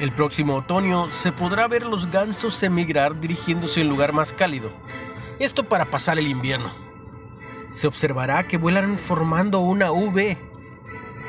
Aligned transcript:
El 0.00 0.12
próximo 0.12 0.56
otoño 0.56 1.10
se 1.10 1.32
podrá 1.32 1.68
ver 1.68 1.84
los 1.84 2.10
gansos 2.10 2.62
emigrar 2.62 3.20
dirigiéndose 3.20 3.80
a 3.80 3.84
un 3.84 3.90
lugar 3.90 4.12
más 4.12 4.32
cálido. 4.32 4.70
Esto 5.38 5.68
para 5.68 5.84
pasar 5.84 6.18
el 6.18 6.26
invierno. 6.26 6.70
Se 7.70 7.86
observará 7.86 8.46
que 8.46 8.58
vuelan 8.58 8.98
formando 8.98 9.60
una 9.60 9.92
V. 9.92 10.38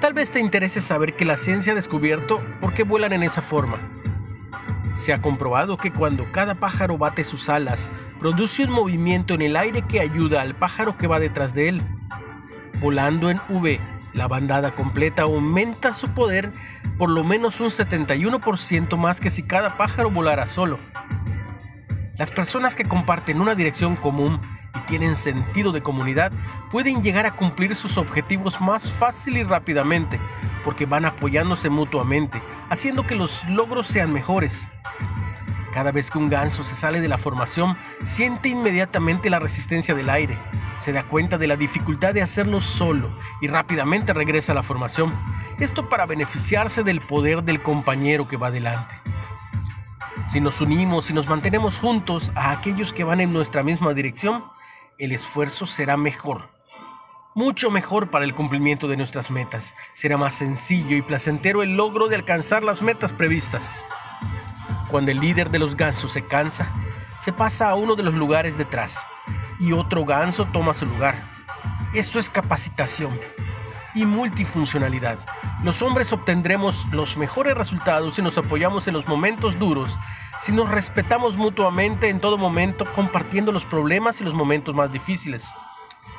Tal 0.00 0.12
vez 0.12 0.30
te 0.30 0.40
interese 0.40 0.80
saber 0.80 1.16
que 1.16 1.24
la 1.24 1.36
ciencia 1.36 1.72
ha 1.72 1.76
descubierto 1.76 2.40
por 2.60 2.74
qué 2.74 2.82
vuelan 2.82 3.12
en 3.12 3.22
esa 3.22 3.40
forma. 3.40 3.78
Se 4.92 5.12
ha 5.12 5.20
comprobado 5.20 5.76
que 5.76 5.92
cuando 5.92 6.30
cada 6.32 6.54
pájaro 6.54 6.98
bate 6.98 7.22
sus 7.22 7.48
alas, 7.48 7.90
produce 8.18 8.64
un 8.64 8.72
movimiento 8.72 9.34
en 9.34 9.42
el 9.42 9.56
aire 9.56 9.82
que 9.82 10.00
ayuda 10.00 10.40
al 10.40 10.54
pájaro 10.54 10.96
que 10.96 11.06
va 11.06 11.18
detrás 11.18 11.54
de 11.54 11.68
él. 11.68 11.82
Volando 12.80 13.30
en 13.30 13.40
V, 13.48 13.80
la 14.16 14.26
bandada 14.26 14.74
completa 14.74 15.22
aumenta 15.22 15.92
su 15.92 16.08
poder 16.08 16.50
por 16.98 17.10
lo 17.10 17.22
menos 17.22 17.60
un 17.60 17.68
71% 17.68 18.96
más 18.96 19.20
que 19.20 19.30
si 19.30 19.42
cada 19.42 19.76
pájaro 19.76 20.10
volara 20.10 20.46
solo. 20.46 20.78
Las 22.16 22.30
personas 22.30 22.74
que 22.74 22.84
comparten 22.84 23.42
una 23.42 23.54
dirección 23.54 23.94
común 23.94 24.40
y 24.74 24.78
tienen 24.86 25.16
sentido 25.16 25.70
de 25.70 25.82
comunidad 25.82 26.32
pueden 26.70 27.02
llegar 27.02 27.26
a 27.26 27.36
cumplir 27.36 27.76
sus 27.76 27.98
objetivos 27.98 28.58
más 28.62 28.90
fácil 28.90 29.36
y 29.36 29.42
rápidamente 29.42 30.18
porque 30.64 30.86
van 30.86 31.04
apoyándose 31.04 31.68
mutuamente, 31.68 32.42
haciendo 32.70 33.06
que 33.06 33.14
los 33.14 33.46
logros 33.50 33.86
sean 33.86 34.12
mejores. 34.12 34.70
Cada 35.76 35.92
vez 35.92 36.10
que 36.10 36.16
un 36.16 36.30
ganso 36.30 36.64
se 36.64 36.74
sale 36.74 37.02
de 37.02 37.08
la 37.08 37.18
formación, 37.18 37.76
siente 38.02 38.48
inmediatamente 38.48 39.28
la 39.28 39.40
resistencia 39.40 39.94
del 39.94 40.08
aire, 40.08 40.38
se 40.78 40.90
da 40.90 41.06
cuenta 41.06 41.36
de 41.36 41.46
la 41.46 41.56
dificultad 41.56 42.14
de 42.14 42.22
hacerlo 42.22 42.62
solo 42.62 43.14
y 43.42 43.48
rápidamente 43.48 44.14
regresa 44.14 44.52
a 44.52 44.54
la 44.54 44.62
formación. 44.62 45.12
Esto 45.60 45.90
para 45.90 46.06
beneficiarse 46.06 46.82
del 46.82 47.02
poder 47.02 47.42
del 47.42 47.60
compañero 47.60 48.26
que 48.26 48.38
va 48.38 48.50
delante. 48.50 48.94
Si 50.26 50.40
nos 50.40 50.62
unimos 50.62 51.10
y 51.10 51.12
nos 51.12 51.28
mantenemos 51.28 51.78
juntos 51.78 52.32
a 52.36 52.52
aquellos 52.52 52.94
que 52.94 53.04
van 53.04 53.20
en 53.20 53.34
nuestra 53.34 53.62
misma 53.62 53.92
dirección, 53.92 54.46
el 54.96 55.12
esfuerzo 55.12 55.66
será 55.66 55.98
mejor. 55.98 56.48
Mucho 57.34 57.70
mejor 57.70 58.10
para 58.10 58.24
el 58.24 58.34
cumplimiento 58.34 58.88
de 58.88 58.96
nuestras 58.96 59.30
metas. 59.30 59.74
Será 59.92 60.16
más 60.16 60.36
sencillo 60.36 60.96
y 60.96 61.02
placentero 61.02 61.62
el 61.62 61.76
logro 61.76 62.08
de 62.08 62.16
alcanzar 62.16 62.62
las 62.64 62.80
metas 62.80 63.12
previstas. 63.12 63.84
Cuando 64.90 65.10
el 65.10 65.20
líder 65.20 65.50
de 65.50 65.58
los 65.58 65.76
gansos 65.76 66.12
se 66.12 66.22
cansa, 66.22 66.72
se 67.20 67.32
pasa 67.32 67.70
a 67.70 67.74
uno 67.74 67.96
de 67.96 68.04
los 68.04 68.14
lugares 68.14 68.56
detrás 68.56 69.04
y 69.58 69.72
otro 69.72 70.04
ganso 70.04 70.44
toma 70.46 70.74
su 70.74 70.86
lugar. 70.86 71.16
Esto 71.92 72.18
es 72.20 72.30
capacitación 72.30 73.18
y 73.94 74.04
multifuncionalidad. 74.04 75.18
Los 75.64 75.82
hombres 75.82 76.12
obtendremos 76.12 76.86
los 76.92 77.16
mejores 77.16 77.56
resultados 77.56 78.14
si 78.14 78.22
nos 78.22 78.38
apoyamos 78.38 78.86
en 78.86 78.94
los 78.94 79.08
momentos 79.08 79.58
duros, 79.58 79.98
si 80.40 80.52
nos 80.52 80.68
respetamos 80.68 81.36
mutuamente 81.36 82.08
en 82.08 82.20
todo 82.20 82.38
momento, 82.38 82.84
compartiendo 82.94 83.50
los 83.50 83.64
problemas 83.64 84.20
y 84.20 84.24
los 84.24 84.34
momentos 84.34 84.74
más 84.74 84.92
difíciles. 84.92 85.52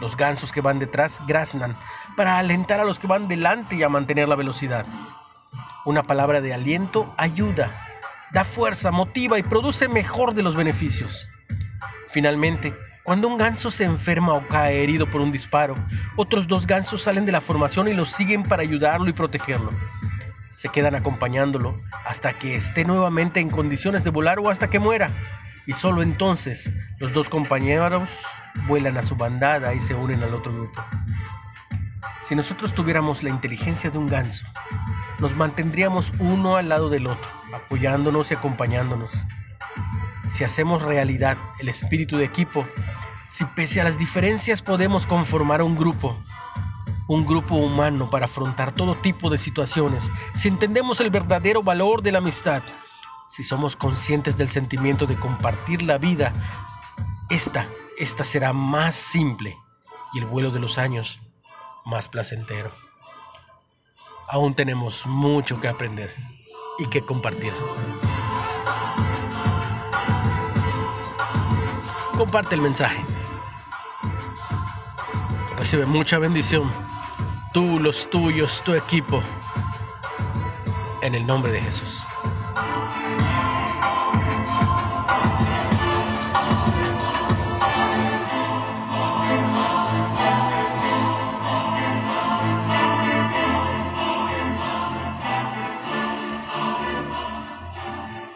Los 0.00 0.16
gansos 0.16 0.50
que 0.50 0.60
van 0.60 0.80
detrás 0.80 1.20
graznan 1.26 1.78
para 2.16 2.38
alentar 2.38 2.80
a 2.80 2.84
los 2.84 2.98
que 2.98 3.06
van 3.06 3.28
delante 3.28 3.76
y 3.76 3.82
a 3.84 3.88
mantener 3.88 4.28
la 4.28 4.36
velocidad. 4.36 4.86
Una 5.84 6.02
palabra 6.02 6.40
de 6.40 6.52
aliento 6.52 7.14
ayuda 7.16 7.85
da 8.32 8.44
fuerza, 8.44 8.90
motiva 8.90 9.38
y 9.38 9.42
produce 9.42 9.88
mejor 9.88 10.34
de 10.34 10.42
los 10.42 10.56
beneficios. 10.56 11.28
Finalmente, 12.08 12.74
cuando 13.02 13.28
un 13.28 13.38
ganso 13.38 13.70
se 13.70 13.84
enferma 13.84 14.32
o 14.32 14.46
cae 14.48 14.82
herido 14.82 15.08
por 15.08 15.20
un 15.20 15.30
disparo, 15.30 15.76
otros 16.16 16.48
dos 16.48 16.66
gansos 16.66 17.02
salen 17.02 17.24
de 17.24 17.32
la 17.32 17.40
formación 17.40 17.86
y 17.88 17.92
lo 17.92 18.04
siguen 18.04 18.42
para 18.42 18.62
ayudarlo 18.62 19.08
y 19.08 19.12
protegerlo. 19.12 19.70
Se 20.50 20.68
quedan 20.70 20.94
acompañándolo 20.94 21.76
hasta 22.04 22.32
que 22.32 22.56
esté 22.56 22.84
nuevamente 22.84 23.40
en 23.40 23.50
condiciones 23.50 24.02
de 24.02 24.10
volar 24.10 24.38
o 24.40 24.50
hasta 24.50 24.70
que 24.70 24.78
muera. 24.78 25.10
Y 25.66 25.72
solo 25.72 26.02
entonces 26.02 26.72
los 26.98 27.12
dos 27.12 27.28
compañeros 27.28 28.10
vuelan 28.66 28.96
a 28.96 29.02
su 29.02 29.16
bandada 29.16 29.74
y 29.74 29.80
se 29.80 29.94
unen 29.94 30.22
al 30.22 30.34
otro 30.34 30.52
grupo. 30.52 30.84
Si 32.20 32.34
nosotros 32.34 32.74
tuviéramos 32.74 33.22
la 33.22 33.30
inteligencia 33.30 33.90
de 33.90 33.98
un 33.98 34.08
ganso, 34.08 34.46
nos 35.20 35.36
mantendríamos 35.36 36.12
uno 36.18 36.56
al 36.56 36.68
lado 36.68 36.88
del 36.88 37.06
otro, 37.06 37.30
apoyándonos 37.56 38.30
y 38.30 38.34
acompañándonos. 38.34 39.24
Si 40.30 40.44
hacemos 40.44 40.82
realidad 40.82 41.36
el 41.58 41.68
espíritu 41.68 42.16
de 42.16 42.24
equipo, 42.24 42.66
si 43.28 43.44
pese 43.44 43.80
a 43.80 43.84
las 43.84 43.98
diferencias 43.98 44.62
podemos 44.62 45.06
conformar 45.06 45.62
un 45.62 45.76
grupo, 45.76 46.16
un 47.08 47.26
grupo 47.26 47.54
humano 47.56 48.10
para 48.10 48.26
afrontar 48.26 48.72
todo 48.72 48.94
tipo 48.94 49.30
de 49.30 49.38
situaciones, 49.38 50.10
si 50.34 50.48
entendemos 50.48 51.00
el 51.00 51.10
verdadero 51.10 51.62
valor 51.62 52.02
de 52.02 52.12
la 52.12 52.18
amistad, 52.18 52.62
si 53.28 53.42
somos 53.42 53.76
conscientes 53.76 54.36
del 54.36 54.50
sentimiento 54.50 55.06
de 55.06 55.18
compartir 55.18 55.82
la 55.82 55.98
vida, 55.98 56.32
esta, 57.30 57.66
esta 57.98 58.24
será 58.24 58.52
más 58.52 58.94
simple 58.94 59.56
y 60.12 60.18
el 60.18 60.26
vuelo 60.26 60.50
de 60.50 60.60
los 60.60 60.78
años 60.78 61.20
más 61.84 62.08
placentero 62.08 62.70
aún 64.28 64.54
tenemos 64.54 65.06
mucho 65.06 65.60
que 65.60 65.68
aprender 65.68 66.12
y 66.78 66.86
que 66.86 67.04
compartir. 67.04 67.52
Comparte 72.16 72.54
el 72.54 72.62
mensaje. 72.62 73.04
Recibe 75.58 75.86
mucha 75.86 76.18
bendición. 76.18 76.70
Tú, 77.52 77.78
los 77.78 78.08
tuyos, 78.10 78.62
tu 78.64 78.74
equipo. 78.74 79.22
En 81.02 81.14
el 81.14 81.26
nombre 81.26 81.52
de 81.52 81.60
Jesús. 81.60 82.06